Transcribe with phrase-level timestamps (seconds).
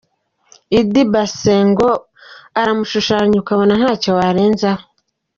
[0.79, 1.89] Idi Basengo
[2.59, 4.83] aramushushanya ukabona ntacyo warenzaho.